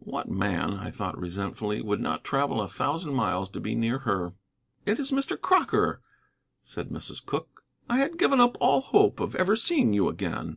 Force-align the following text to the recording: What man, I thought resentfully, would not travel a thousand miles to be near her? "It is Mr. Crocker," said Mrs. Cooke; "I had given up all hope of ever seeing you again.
What 0.00 0.26
man, 0.30 0.72
I 0.72 0.90
thought 0.90 1.18
resentfully, 1.18 1.82
would 1.82 2.00
not 2.00 2.24
travel 2.24 2.62
a 2.62 2.66
thousand 2.68 3.12
miles 3.12 3.50
to 3.50 3.60
be 3.60 3.74
near 3.74 3.98
her? 4.08 4.32
"It 4.86 4.98
is 4.98 5.12
Mr. 5.12 5.38
Crocker," 5.38 6.00
said 6.62 6.88
Mrs. 6.88 7.22
Cooke; 7.22 7.62
"I 7.86 7.98
had 7.98 8.16
given 8.16 8.40
up 8.40 8.56
all 8.58 8.80
hope 8.80 9.20
of 9.20 9.34
ever 9.34 9.54
seeing 9.54 9.92
you 9.92 10.08
again. 10.08 10.56